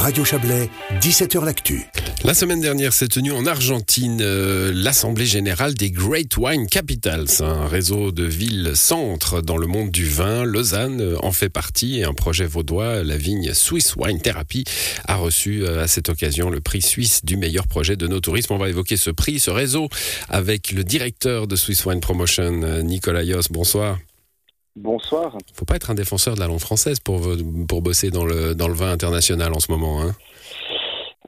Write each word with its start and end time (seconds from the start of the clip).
Radio 0.00 0.24
Chablais, 0.24 0.70
17h 1.02 1.44
L'Actu. 1.44 1.86
La 2.24 2.32
semaine 2.32 2.62
dernière 2.62 2.94
s'est 2.94 3.06
tenue 3.06 3.32
en 3.32 3.44
Argentine 3.44 4.20
euh, 4.22 4.72
l'Assemblée 4.74 5.26
générale 5.26 5.74
des 5.74 5.90
Great 5.90 6.38
Wine 6.38 6.66
Capitals, 6.66 7.28
un 7.40 7.66
réseau 7.66 8.10
de 8.10 8.24
villes-centres 8.24 9.42
dans 9.42 9.58
le 9.58 9.66
monde 9.66 9.90
du 9.90 10.06
vin. 10.08 10.44
Lausanne 10.44 11.02
euh, 11.02 11.16
en 11.22 11.32
fait 11.32 11.50
partie 11.50 11.98
et 11.98 12.04
un 12.04 12.14
projet 12.14 12.46
vaudois, 12.46 13.04
la 13.04 13.18
vigne 13.18 13.52
Swiss 13.52 13.94
Wine 13.96 14.22
Therapy, 14.22 14.64
a 15.06 15.16
reçu 15.16 15.64
euh, 15.64 15.84
à 15.84 15.86
cette 15.86 16.08
occasion 16.08 16.48
le 16.48 16.62
prix 16.62 16.80
suisse 16.80 17.22
du 17.22 17.36
meilleur 17.36 17.66
projet 17.66 17.96
de 17.96 18.06
nos 18.06 18.20
tourismes. 18.20 18.54
On 18.54 18.58
va 18.58 18.70
évoquer 18.70 18.96
ce 18.96 19.10
prix, 19.10 19.38
ce 19.38 19.50
réseau, 19.50 19.90
avec 20.30 20.72
le 20.72 20.82
directeur 20.82 21.46
de 21.46 21.56
Swiss 21.56 21.84
Wine 21.84 22.00
Promotion, 22.00 22.82
Nicolas 22.82 23.22
Yos. 23.22 23.48
Bonsoir. 23.50 23.98
Bonsoir. 24.76 25.36
Faut 25.54 25.64
pas 25.64 25.76
être 25.76 25.90
un 25.90 25.94
défenseur 25.94 26.34
de 26.34 26.40
la 26.40 26.46
langue 26.46 26.60
française 26.60 27.00
pour, 27.00 27.28
pour 27.68 27.82
bosser 27.82 28.10
dans 28.10 28.24
le, 28.24 28.54
dans 28.54 28.68
le 28.68 28.74
vin 28.74 28.90
international 28.90 29.52
en 29.52 29.60
ce 29.60 29.70
moment. 29.70 30.02
Hein 30.02 30.14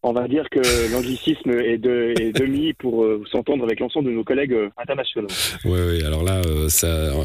on 0.03 0.13
va 0.13 0.27
dire 0.27 0.49
que 0.51 0.93
l'anglicisme 0.93 1.51
est, 1.51 1.79
de, 1.79 2.15
demi 2.33 2.73
pour 2.73 3.05
euh, 3.05 3.23
s'entendre 3.31 3.65
avec 3.65 3.79
l'ensemble 3.79 4.07
de 4.07 4.13
nos 4.13 4.25
collègues 4.25 4.53
euh, 4.53 4.69
internationaux. 4.77 5.29
Oui, 5.65 5.79
oui. 5.89 6.05
Alors 6.05 6.25
là, 6.25 6.41
euh, 6.45 6.69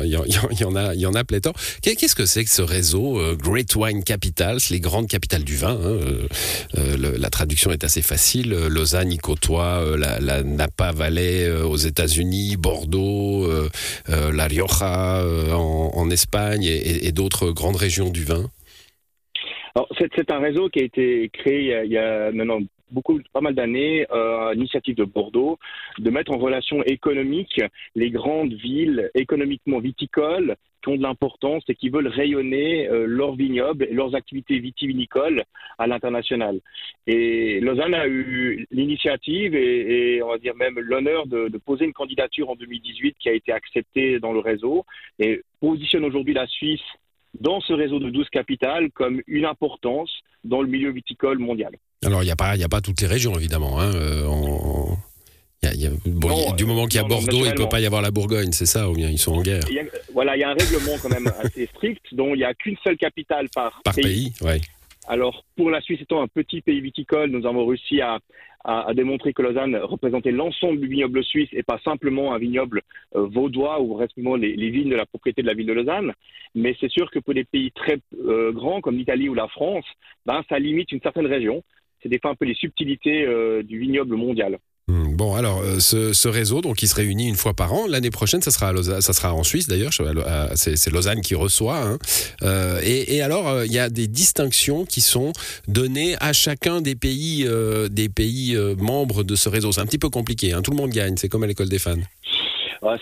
il 0.04 0.12
y, 0.12 0.64
en 0.64 0.76
a, 0.76 0.94
il 0.94 1.00
y 1.00 1.06
en 1.06 1.14
a 1.16 1.24
pléthore. 1.24 1.54
Qu'est-ce 1.82 2.16
que 2.16 2.26
c'est 2.26 2.44
que 2.44 2.50
ce 2.50 2.62
réseau 2.62 3.20
Great 3.36 3.76
Wine 3.76 4.04
Capitals, 4.04 4.60
les 4.70 4.80
grandes 4.80 5.08
capitales 5.08 5.44
du 5.44 5.56
vin 5.56 5.80
hein, 5.84 5.98
La 7.20 7.30
traduction 7.30 7.72
est 7.72 7.84
assez 7.84 8.02
facile. 8.02 8.52
Lausanne 8.70 9.12
y 9.12 9.18
côtoie 9.18 9.84
la, 9.98 10.44
Napa 10.44 10.92
Valley 10.92 11.50
aux 11.50 11.78
États-Unis, 11.78 12.58
Bordeaux, 12.58 13.48
la 14.08 14.46
Rioja 14.46 15.23
en, 15.54 16.09
Espagne 16.09 16.64
et 16.64 17.12
d'autres 17.12 17.52
grandes 17.52 17.76
régions 17.76 18.09
du 18.09 18.23
vin 18.23 18.50
c'est 20.16 20.32
un 20.32 20.40
réseau 20.40 20.70
qui 20.70 20.80
a 20.80 20.84
été 20.84 21.30
créé 21.30 21.82
il 21.86 21.92
y 21.92 21.98
a, 21.98 22.32
maintenant 22.32 22.59
beaucoup, 22.91 23.20
pas 23.34 23.41
mal 23.41 23.55
d'années, 23.55 24.05
euh, 24.12 24.54
initiative 24.55 24.95
de 24.95 25.03
Bordeaux, 25.03 25.58
de 26.00 26.09
mettre 26.09 26.31
en 26.31 26.38
relation 26.38 26.84
économique 26.84 27.62
les 27.95 28.12
grandes 28.12 28.53
villes 28.53 29.09
économiquement 29.16 29.80
viticoles 29.80 30.56
qui 30.81 30.89
ont 30.89 30.95
de 30.95 31.02
l'importance 31.02 31.64
et 31.70 31.75
qui 31.75 31.89
veulent 31.89 32.08
rayonner 32.08 32.88
euh, 32.88 33.06
leurs 33.08 33.36
vignobles 33.36 33.86
et 33.89 33.94
leurs 33.94 34.16
activités 34.16 34.59
vitivinicoles 34.59 35.44
à 35.78 35.88
l'international. 35.88 36.59
Et 37.08 37.59
Lausanne 37.59 37.94
a 37.94 38.08
eu 38.08 38.67
l'initiative 38.72 39.56
et, 39.56 40.22
on 40.23 40.30
va 40.30 40.38
dire 40.38 40.56
même 40.56 40.80
l'honneur 40.80 41.28
de, 41.28 41.50
poser 41.66 41.86
une 41.86 41.94
candidature 41.94 42.50
en 42.50 42.56
2018 42.56 43.16
qui 43.19 43.30
a 43.30 43.34
été 43.34 43.52
acceptée 43.52 44.19
dans 44.19 44.31
le 44.31 44.40
réseau 44.40 44.86
et 45.19 45.42
positionne 45.59 46.06
aujourd'hui 46.06 46.34
la 46.34 46.47
Suisse 46.47 46.81
dans 47.40 47.59
ce 47.62 47.73
réseau 47.73 48.00
de 48.00 48.09
12 48.09 48.30
capitales 48.30 48.92
comme 48.92 49.22
une 49.28 49.45
importance 49.45 50.12
dans 50.44 50.62
le 50.62 50.68
milieu 50.68 50.92
viticole 50.92 51.40
mondial. 51.40 51.72
Alors, 52.06 52.22
il 52.24 52.26
n'y 52.26 52.32
a, 52.32 52.36
pas, 52.36 52.52
a 52.52 52.70
pas 52.70 52.82
toutes 52.82 53.02
les 53.02 53.08
régions, 53.08 53.38
évidemment. 53.38 53.80
Hein, 53.80 53.92
du 56.56 56.66
moment 56.66 56.86
qu'il 56.86 57.02
y 57.02 57.04
a 57.04 57.08
Bordeaux, 57.08 57.46
il 57.46 57.52
ne 57.52 57.56
peut 57.56 57.70
pas 57.70 57.80
y 57.80 57.86
avoir 57.86 58.02
la 58.02 58.12
Bourgogne, 58.12 58.52
c'est 58.52 58.66
ça, 58.66 58.90
ou 58.90 58.94
bien 58.94 59.10
ils 59.10 59.18
sont 59.18 59.34
en 59.34 59.42
guerre 59.42 59.64
Voilà, 60.14 60.38
il 60.38 60.42
y 60.42 60.44
a 60.44 60.50
un 60.50 60.54
règlement 60.54 60.94
quand 61.02 61.10
même 61.10 61.32
assez 61.40 61.66
strict, 61.68 62.04
dont 62.12 62.34
il 62.36 62.38
n'y 62.38 62.44
a 62.44 62.54
qu'une 62.54 62.78
seule 62.84 62.98
capitale 62.98 63.48
par, 63.54 63.82
par 63.84 63.96
pays. 63.96 64.32
pays 64.40 64.62
Alors, 65.08 65.44
pour 65.56 65.70
la 65.70 65.82
Suisse 65.82 66.02
étant 66.02 66.22
un 66.22 66.28
petit 66.28 66.62
pays 66.62 66.82
viticole, 66.82 67.32
nous 67.32 67.48
avons 67.48 67.66
réussi 67.66 68.02
à, 68.02 68.20
a, 68.68 68.94
démontré 68.94 69.32
que 69.34 69.42
Lausanne 69.42 69.78
représentait 69.78 70.32
l'ensemble 70.32 70.82
du 70.82 70.88
vignoble 70.88 71.23
suisse 71.23 71.50
et 71.54 71.64
pas 71.64 71.80
simplement 71.80 72.34
un 72.34 72.38
vignoble 72.38 72.82
euh, 73.16 73.26
vaudois 73.26 73.82
ou 73.82 73.94
respectivement 73.94 74.36
les, 74.36 74.56
les, 74.56 74.70
vignes 74.70 74.90
de 74.90 74.96
la 74.96 75.06
propriété 75.06 75.42
de 75.42 75.48
la 75.48 75.54
ville 75.54 75.68
de 75.68 75.74
Lausanne. 75.74 76.14
Mais 76.54 76.76
c'est 76.80 76.92
sûr 76.92 77.09
que 77.09 77.20
pour 77.20 77.34
des 77.34 77.46
pays 77.46 77.72
très 77.72 78.00
euh, 78.26 78.52
grands 78.52 78.82
comme 78.82 78.98
l'Italie 78.98 79.30
ou 79.30 79.34
la 79.34 79.48
France, 79.48 79.86
ben, 80.26 80.44
ça 80.50 80.59
limite 80.59 80.92
une 80.92 81.02
certaine 81.02 81.28
région. 81.28 81.64
C'est 82.04 82.09
des 82.09 82.20
fois 82.20 82.32
un 82.32 82.36
peu 82.36 82.46
les 82.46 82.56
subtilités 82.56 83.26
euh, 83.26 83.64
du 83.64 83.80
vignoble 83.80 84.16
mondial. 84.16 84.59
Hmm, 84.90 85.18
bon, 85.18 85.36
alors 85.36 85.60
euh, 85.60 85.80
ce, 85.80 86.28
réseau, 86.30 86.62
donc, 86.62 86.78
qui 86.78 86.88
se 86.88 86.96
réunit 86.96 87.28
une 87.28 87.36
fois 87.36 87.54
par 87.54 87.74
an, 87.74 87.88
l'année 87.90 88.10
prochaine, 88.10 88.42
ça 88.42 88.52
sera, 88.52 88.74
ça 89.02 89.14
sera 89.14 89.34
en 89.34 89.44
Suisse 89.44 89.68
d'ailleurs. 89.68 89.92
C'est 90.56 90.92
Lausanne 90.92 91.20
qui 91.20 91.36
reçoit. 91.36 91.78
Hein. 91.78 91.98
Euh, 92.42 92.80
et, 92.81 93.22
alors, 93.22 93.50
euh, 93.50 93.66
il 93.66 93.74
y 93.74 93.80
a 93.80 93.90
des 93.90 94.08
distinctions 94.08 94.86
qui 94.86 95.02
sont 95.02 95.34
données 95.68 96.16
à 96.22 96.31
chacun 96.31 96.80
des 96.80 96.96
pays, 96.96 97.46
des 97.92 98.08
pays 98.08 98.58
membres 98.80 99.24
de 99.24 99.36
ce 99.36 99.50
réseau. 99.50 99.74
C'est 99.74 99.81
un 99.81 99.86
petit 99.86 99.97
peu 99.97 100.09
compliqué. 100.09 100.53
Hein. 100.53 100.62
Tout 100.62 100.72
le 100.72 100.78
monde 100.78 100.92
gagne. 100.92 101.18
C'est 101.18 101.28
comme 101.28 101.44
à 101.44 101.47
l'école 101.47 101.68
des 101.68 101.80
fans. 101.80 101.96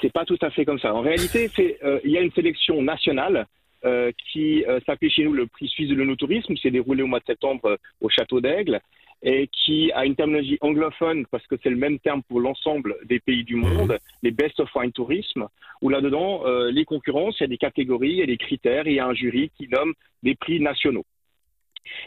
c'est 0.01 0.11
pas 0.11 0.25
tout 0.25 0.39
à 0.41 0.49
fait 0.49 0.65
comme 0.65 0.79
ça. 0.79 0.91
En 0.93 1.01
réalité, 1.01 1.51
il 2.03 2.11
y 2.11 2.17
a 2.17 2.21
une 2.21 2.31
sélection 2.31 2.81
nationale 2.81 3.45
qui 4.33 4.63
s'appelle 4.87 5.11
chez 5.11 5.23
nous 5.23 5.33
le 5.33 5.45
prix 5.45 5.67
suisse 5.67 5.89
de 5.89 5.95
l'onotourisme, 5.95 6.55
qui 6.55 6.61
s'est 6.61 6.71
déroulé 6.71 7.03
au 7.03 7.07
mois 7.07 7.19
de 7.19 7.25
septembre 7.25 7.77
au 8.01 8.09
Château 8.09 8.41
d'Aigle 8.41 8.81
et 9.21 9.47
qui 9.47 9.91
a 9.93 10.05
une 10.05 10.15
terminologie 10.15 10.57
anglophone 10.61 11.25
parce 11.31 11.45
que 11.47 11.55
c'est 11.63 11.69
le 11.69 11.75
même 11.75 11.99
terme 11.99 12.21
pour 12.23 12.39
l'ensemble 12.39 12.95
des 13.05 13.19
pays 13.19 13.43
du 13.43 13.55
monde, 13.55 13.97
les 14.21 14.31
Best 14.31 14.59
of 14.59 14.69
Wine 14.75 14.91
Tourism, 14.91 15.47
où 15.81 15.89
là-dedans, 15.89 16.45
euh, 16.45 16.71
les 16.71 16.85
concurrences, 16.85 17.39
il 17.39 17.43
y 17.43 17.45
a 17.45 17.47
des 17.47 17.57
catégories, 17.57 18.11
il 18.11 18.17
y 18.17 18.23
a 18.23 18.27
des 18.27 18.37
critères, 18.37 18.87
et 18.87 18.91
il 18.91 18.95
y 18.95 18.99
a 18.99 19.07
un 19.07 19.13
jury 19.13 19.51
qui 19.57 19.67
nomme 19.67 19.93
des 20.23 20.35
prix 20.35 20.59
nationaux. 20.59 21.05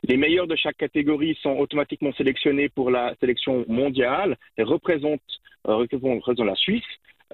Les 0.05 0.17
meilleurs 0.17 0.47
de 0.47 0.57
chaque 0.57 0.77
catégorie 0.77 1.39
sont 1.43 1.57
automatiquement 1.57 2.13
sélectionnés 2.13 2.69
pour 2.69 2.91
la 2.91 3.15
sélection 3.21 3.65
mondiale 3.69 4.37
et 4.57 4.63
représentent, 4.63 5.21
euh, 5.69 5.77
représentent 5.77 6.39
la 6.41 6.55
Suisse 6.55 6.85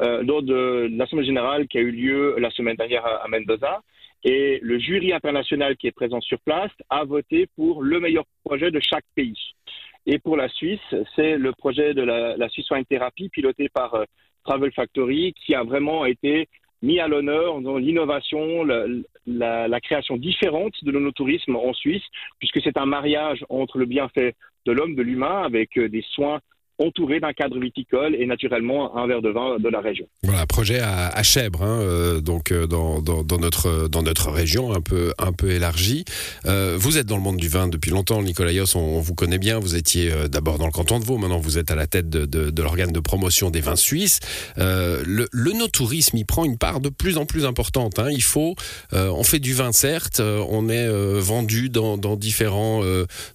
euh, 0.01 0.23
lors 0.23 0.43
de 0.43 0.89
l'Assemblée 0.93 1.27
générale 1.27 1.69
qui 1.69 1.79
a 1.79 1.81
eu 1.81 1.91
lieu 1.91 2.37
la 2.39 2.51
semaine 2.51 2.77
dernière 2.77 3.07
à, 3.07 3.27
Mendoza. 3.29 3.83
Et 4.25 4.59
le 4.63 4.79
jury 4.79 5.13
international 5.13 5.77
qui 5.77 5.87
est 5.87 5.93
présent 5.93 6.21
sur 6.21 6.41
place 6.41 6.73
a 6.89 7.05
voté 7.05 7.47
pour 7.57 7.83
le 7.83 8.01
meilleur 8.01 8.25
projet 8.43 8.71
de 8.71 8.81
chaque 8.81 9.05
pays. 9.15 9.39
Et 10.07 10.19
pour 10.19 10.37
la 10.37 10.49
Suisse, 10.49 10.95
c'est 11.15 11.37
le 11.37 11.53
projet 11.53 11.95
de 11.95 12.03
la, 12.03 12.49
Swiss 12.49 12.71
Wine 12.71 12.85
Therapy 12.87 13.29
piloté 13.29 13.69
par 13.69 13.95
euh, 13.95 14.05
Travel 14.45 14.73
Factory 14.73 15.35
qui 15.35 15.55
a 15.55 15.63
vraiment 15.63 16.05
été 16.05 16.49
mis 16.83 17.01
à 17.01 17.09
l'honneur 17.09 17.61
dans 17.63 17.79
l'innovation, 17.79 18.65
la, 19.27 19.81
création 19.81 20.17
différente 20.19 20.75
de 20.83 20.91
l'onotourisme 20.91 21.57
en 21.57 21.73
Suisse, 21.73 22.03
puisque 22.39 22.61
c'est 22.63 22.77
un 22.77 22.85
mariage 22.85 23.45
entre 23.49 23.79
le 23.79 23.87
bienfait 23.87 24.35
de 24.67 24.73
l'homme, 24.73 24.95
de 24.95 25.03
l'humain, 25.03 25.43
avec 25.43 25.79
euh, 25.79 25.89
des 25.89 26.03
soins 26.11 26.41
entouré 26.79 27.21
d'un 27.21 27.33
cadre 27.33 27.59
viticole 27.59 28.17
et 28.17 28.27
naturellement 28.27 28.97
un 28.97 29.07
verre 29.07 29.23
de 29.23 29.31
vin 29.31 29.59
de 29.59 29.69
la 29.69 29.81
région. 29.81 30.07
Voilà, 30.25 30.45
projet 30.47 30.81
à, 30.81 31.09
à 31.09 31.21
hein, 31.21 31.55
euh, 31.63 32.21
donc 32.21 32.51
euh, 32.51 32.67
dans, 32.67 33.01
dans, 33.01 33.39
notre 33.39 33.89
dans 33.89 34.03
notre 34.03 34.31
région 34.31 34.73
un 34.73 34.81
peu 34.81 35.13
un 35.19 35.33
peu 35.33 35.51
élargie. 35.51 36.05
Euh, 36.47 36.77
vous 36.79 36.99
êtes 36.99 37.07
dans 37.07 37.17
le 37.17 37.23
monde 37.23 37.37
du 37.37 37.49
vin 37.49 37.69
depuis 37.69 37.91
longtemps, 37.91 38.23
Nicolas 38.23 38.53
on, 38.75 38.79
on 38.79 39.01
vous 39.01 39.15
connaît 39.15 39.39
bien. 39.39 39.59
Vous 39.61 39.77
étiez 39.77 40.11
d'abord 40.29 40.59
dans 40.59 40.67
le 40.67 40.73
canton 40.73 40.99
de 40.99 41.05
Vaud, 41.05 41.17
maintenant 41.19 41.39
vous 41.39 41.59
êtes 41.59 41.71
à 41.71 41.77
la 41.77 41.87
tête 41.87 42.09
de, 42.09 42.27
de, 42.27 42.51
de 42.51 42.63
l'organe 42.63 42.93
de 42.93 43.01
promotion 43.01 43.51
des 43.51 43.61
vins 43.61 43.77
suisses. 43.77 44.21
le, 44.57 45.27
le 45.31 45.53
no-tourisme, 45.53 46.17
il 46.17 46.27
prend 46.27 46.45
une 46.45 46.59
part 46.59 46.81
de 46.81 46.89
plus 46.89 47.19
en 47.19 47.27
plus 47.27 47.47
importante. 47.47 47.99
Hein. 47.99 48.09
Il 48.11 48.23
faut, 48.23 48.55
on 48.93 49.23
fait 49.23 49.39
du 49.39 49.55
vin 49.55 49.73
certes, 49.73 50.21
on 50.21 50.69
est 50.69 50.89
vendu 51.21 51.69
dans, 51.69 51.97
dans 51.97 52.17
différents 52.17 52.83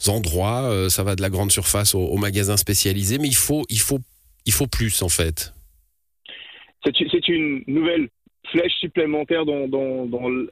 endroits. 0.07 0.89
ça 0.89 1.03
va 1.03 1.15
de 1.15 1.21
la 1.21 1.29
grande 1.29 1.51
surface 1.51 1.95
au, 1.95 2.01
au 2.01 2.17
magasin 2.17 2.57
spécialisé, 2.57 3.17
mais 3.17 3.28
il 3.29 3.35
faut, 3.35 3.63
il 3.69 3.79
faut, 3.79 3.99
il 4.45 4.53
faut 4.53 4.67
plus 4.67 5.01
en 5.01 5.09
fait. 5.09 5.53
C'est 6.83 7.27
une 7.27 7.63
nouvelle 7.67 8.09
flèche 8.47 8.73
supplémentaire 8.79 9.45
dans, 9.45 9.67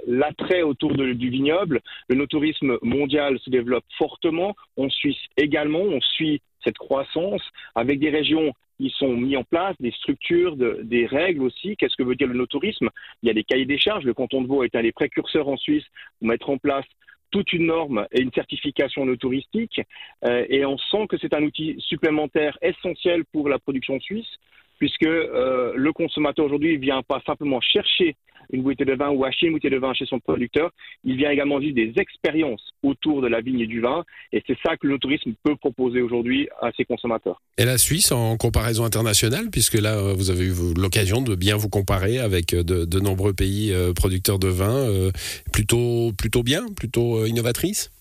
l'attrait 0.05 0.61
autour 0.61 0.93
du 0.93 1.29
vignoble. 1.29 1.81
Le 2.09 2.15
no-tourisme 2.15 2.77
mondial 2.81 3.39
se 3.39 3.49
développe 3.49 3.85
fortement. 3.97 4.55
On 4.75 4.89
suit 4.89 5.17
également, 5.37 5.81
on 5.81 6.01
suit 6.01 6.41
cette 6.63 6.77
croissance 6.77 7.41
avec 7.75 7.99
des 7.99 8.09
régions 8.09 8.53
qui 8.77 8.93
sont 8.99 9.13
mises 9.13 9.37
en 9.37 9.43
place, 9.43 9.75
des 9.79 9.91
structures, 9.91 10.55
des 10.55 11.07
règles 11.07 11.41
aussi. 11.41 11.75
Qu'est-ce 11.77 11.95
que 11.95 12.03
veut 12.03 12.15
dire 12.15 12.27
le 12.27 12.35
no-tourisme 12.35 12.89
Il 13.23 13.27
y 13.27 13.29
a 13.31 13.33
des 13.33 13.43
cahiers 13.43 13.65
des 13.65 13.79
charges. 13.79 14.03
Le 14.03 14.13
canton 14.13 14.41
de 14.41 14.47
Vaud 14.47 14.63
est 14.63 14.75
un 14.75 14.83
des 14.83 14.91
précurseurs 14.91 15.47
en 15.47 15.57
Suisse 15.57 15.85
pour 16.19 16.27
mettre 16.27 16.49
en 16.49 16.57
place 16.59 16.85
toute 17.31 17.53
une 17.53 17.67
norme 17.67 18.07
et 18.11 18.21
une 18.21 18.31
certification 18.31 19.05
no 19.05 19.15
touristique. 19.15 19.81
Euh, 20.25 20.45
et 20.49 20.65
on 20.65 20.77
sent 20.77 21.07
que 21.09 21.17
c'est 21.17 21.33
un 21.33 21.43
outil 21.43 21.75
supplémentaire 21.79 22.57
essentiel 22.61 23.25
pour 23.25 23.49
la 23.49 23.59
production 23.59 23.99
suisse, 23.99 24.39
puisque 24.77 25.03
euh, 25.03 25.73
le 25.75 25.93
consommateur 25.93 26.45
aujourd'hui 26.45 26.77
ne 26.77 26.81
vient 26.81 27.01
pas 27.01 27.21
simplement 27.25 27.61
chercher 27.61 28.15
une 28.53 28.63
bouteille 28.63 28.87
de 28.87 28.93
vin 28.93 29.09
ou 29.09 29.25
acheter 29.25 29.47
une 29.47 29.53
bouteille 29.53 29.71
de 29.71 29.77
vin 29.77 29.93
chez 29.93 30.05
son 30.05 30.19
producteur, 30.19 30.71
il 31.03 31.17
vient 31.17 31.29
également 31.29 31.59
vivre 31.59 31.75
des 31.75 31.91
expériences 31.97 32.61
autour 32.81 33.21
de 33.21 33.27
la 33.27 33.41
vigne 33.41 33.59
et 33.59 33.67
du 33.67 33.81
vin. 33.81 34.05
Et 34.31 34.41
c'est 34.47 34.57
ça 34.65 34.77
que 34.77 34.87
le 34.87 34.97
tourisme 34.99 35.33
peut 35.43 35.57
proposer 35.57 36.01
aujourd'hui 36.01 36.47
à 36.61 36.71
ses 36.77 36.85
consommateurs. 36.85 37.41
Et 37.57 37.65
la 37.65 37.77
Suisse 37.77 38.11
en 38.13 38.37
comparaison 38.37 38.85
internationale, 38.85 39.49
puisque 39.51 39.73
là, 39.73 39.97
euh, 39.97 40.13
vous 40.13 40.29
avez 40.31 40.45
eu 40.45 40.53
l'occasion 40.77 41.21
de 41.21 41.35
bien 41.35 41.57
vous 41.57 41.67
comparer 41.67 42.19
avec 42.19 42.53
euh, 42.53 42.63
de, 42.63 42.99
nombreux 42.99 43.33
pays 43.33 43.73
producteurs 43.95 44.39
de 44.39 44.47
vin, 44.47 45.11
plutôt, 45.51 46.11
plutôt 46.17 46.41
bien, 46.41 46.65
plutôt 46.75 47.25
innovatrice 47.25 47.91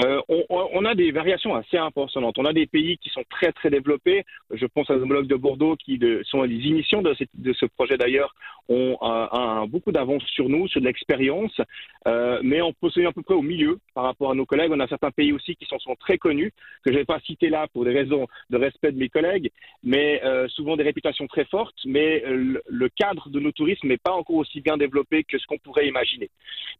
euh, 0.00 0.20
on, 0.48 0.84
a 0.84 0.94
des 0.96 1.12
variations 1.12 1.54
assez 1.54 1.76
importantes. 1.76 2.36
On 2.36 2.44
a 2.44 2.52
des 2.52 2.66
pays 2.66 2.98
qui 2.98 3.10
sont 3.10 3.22
très 3.30 3.52
très 3.52 3.70
développés. 3.70 4.24
Je 4.50 4.66
pense 4.66 4.90
à 4.90 4.94
homologues 4.94 5.28
de 5.28 5.36
Bordeaux 5.36 5.76
qui 5.76 6.00
sont 6.24 6.42
les 6.42 6.56
initiants 6.56 7.02
de, 7.02 7.14
ce 7.14 7.66
projet 7.66 7.96
d'ailleurs 7.96 8.34
ont 8.68 8.96
un, 9.02 9.66
beaucoup 9.66 9.92
d'avance 9.92 10.22
sur 10.24 10.48
nous, 10.48 10.66
sur 10.68 10.80
de 10.80 10.86
l'expérience, 10.86 11.60
euh, 12.08 12.40
mais 12.42 12.62
on 12.62 12.72
peut 12.72 12.88
se 12.88 13.04
à 13.06 13.12
peu 13.12 13.22
près 13.22 13.34
au 13.34 13.42
milieu 13.42 13.78
par 13.94 14.04
rapport 14.04 14.30
à 14.30 14.34
nos 14.34 14.46
collègues. 14.46 14.72
On 14.72 14.80
a 14.80 14.88
certains 14.88 15.10
pays 15.10 15.32
aussi 15.32 15.54
qui 15.54 15.66
sont, 15.66 15.78
très 16.00 16.16
connus, 16.16 16.50
que 16.82 16.90
je 16.90 16.92
ne 16.92 16.98
vais 16.98 17.04
pas 17.04 17.20
citer 17.20 17.50
là 17.50 17.66
pour 17.72 17.84
des 17.84 17.92
raisons 17.92 18.26
de 18.50 18.56
respect 18.56 18.90
de 18.90 18.98
mes 18.98 19.10
collègues, 19.10 19.50
mais 19.82 20.22
euh, 20.24 20.48
souvent 20.48 20.76
des 20.76 20.82
réputations 20.82 21.26
très 21.26 21.44
fortes, 21.44 21.76
mais 21.84 22.24
le 22.26 22.88
cadre 22.88 23.28
de 23.28 23.38
nos 23.38 23.52
tourismes 23.52 23.88
n'est 23.88 23.98
pas 23.98 24.12
encore 24.12 24.36
aussi 24.36 24.60
bien 24.60 24.78
développé 24.78 25.24
que 25.24 25.38
ce 25.38 25.46
qu'on 25.46 25.58
pourrait 25.58 25.86
imaginer. 25.86 26.30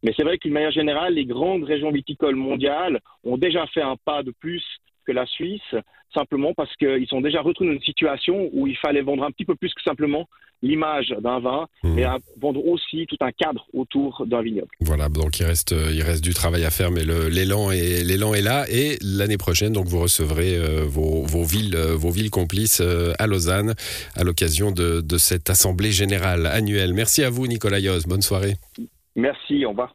Mais 0.02 0.14
c'est 0.16 0.24
vrai 0.24 0.38
qu'une 0.38 0.52
manière 0.52 0.72
générale, 0.72 1.14
les 1.14 1.26
grandes 1.26 1.64
régions 1.64 1.90
viticoles 1.90 2.36
mondiales 2.36 3.00
ont 3.24 3.36
déjà 3.36 3.66
fait 3.68 3.82
un 3.82 3.96
pas 4.04 4.22
de 4.22 4.32
plus 4.32 4.62
que 5.06 5.12
la 5.12 5.26
Suisse, 5.26 5.74
simplement 6.12 6.54
parce 6.54 6.74
qu'ils 6.76 7.06
sont 7.08 7.20
déjà 7.20 7.40
retrouvés 7.42 7.70
dans 7.70 7.76
une 7.76 7.82
situation 7.82 8.48
où 8.52 8.66
il 8.66 8.76
fallait 8.76 9.02
vendre 9.02 9.24
un 9.24 9.30
petit 9.30 9.44
peu 9.44 9.54
plus 9.54 9.72
que 9.74 9.82
simplement 9.82 10.26
l'image 10.62 11.14
d'un 11.20 11.40
vin, 11.40 11.66
mmh. 11.82 11.94
mais 11.94 12.04
vendre 12.40 12.66
aussi 12.66 13.06
tout 13.06 13.18
un 13.20 13.32
cadre 13.32 13.66
autour 13.74 14.24
d'un 14.26 14.40
vignoble. 14.40 14.70
Voilà, 14.80 15.08
donc 15.10 15.38
il 15.38 15.44
reste, 15.44 15.72
il 15.72 16.02
reste 16.02 16.24
du 16.24 16.32
travail 16.32 16.64
à 16.64 16.70
faire, 16.70 16.90
mais 16.90 17.04
l'élan 17.04 17.70
est, 17.70 18.02
l'élan 18.02 18.32
est 18.32 18.40
là. 18.40 18.64
Et 18.70 18.96
l'année 19.02 19.36
prochaine, 19.36 19.72
donc 19.74 19.86
vous 19.86 20.00
recevrez 20.00 20.56
euh, 20.56 20.84
vos, 20.86 21.44
villes, 21.44 21.76
euh, 21.76 21.94
vos 21.94 22.10
villes 22.10 22.30
complices 22.30 22.80
euh, 22.80 23.12
à 23.18 23.26
Lausanne 23.26 23.74
à 24.16 24.24
l'occasion 24.24 24.70
de, 24.70 25.02
de, 25.02 25.18
cette 25.18 25.50
assemblée 25.50 25.92
générale 25.92 26.46
annuelle. 26.46 26.94
Merci 26.94 27.22
à 27.22 27.30
vous, 27.30 27.46
Nicolas 27.46 27.78
Yos. 27.78 28.06
Bonne 28.06 28.22
soirée. 28.22 28.54
Merci, 29.16 29.66
au 29.66 29.70
revoir. 29.70 29.94